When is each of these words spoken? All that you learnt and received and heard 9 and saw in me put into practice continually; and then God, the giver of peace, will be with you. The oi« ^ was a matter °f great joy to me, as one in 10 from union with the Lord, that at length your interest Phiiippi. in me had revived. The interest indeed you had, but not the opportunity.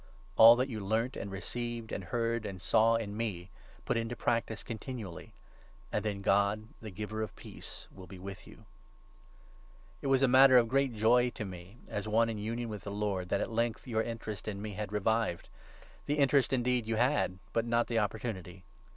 All 0.35 0.55
that 0.55 0.67
you 0.67 0.79
learnt 0.79 1.15
and 1.15 1.29
received 1.29 1.91
and 1.91 2.05
heard 2.05 2.43
9 2.45 2.49
and 2.49 2.59
saw 2.59 2.95
in 2.95 3.15
me 3.15 3.51
put 3.85 3.97
into 3.97 4.15
practice 4.15 4.63
continually; 4.63 5.31
and 5.91 6.03
then 6.03 6.23
God, 6.23 6.63
the 6.81 6.89
giver 6.89 7.21
of 7.21 7.35
peace, 7.35 7.85
will 7.91 8.07
be 8.07 8.17
with 8.17 8.47
you. 8.47 8.65
The 10.01 10.07
oi« 10.07 10.09
^ 10.09 10.09
was 10.09 10.23
a 10.23 10.27
matter 10.27 10.59
°f 10.63 10.67
great 10.67 10.95
joy 10.95 11.29
to 11.29 11.45
me, 11.45 11.77
as 11.87 12.07
one 12.07 12.29
in 12.29 12.37
10 12.37 12.39
from 12.39 12.45
union 12.47 12.69
with 12.69 12.81
the 12.81 12.89
Lord, 12.91 13.29
that 13.29 13.41
at 13.41 13.51
length 13.51 13.85
your 13.87 14.01
interest 14.01 14.45
Phiiippi. 14.47 14.51
in 14.53 14.61
me 14.63 14.71
had 14.73 14.91
revived. 14.91 15.49
The 16.07 16.17
interest 16.17 16.51
indeed 16.51 16.87
you 16.87 16.95
had, 16.95 17.37
but 17.53 17.65
not 17.67 17.85
the 17.85 17.99
opportunity. 17.99 18.63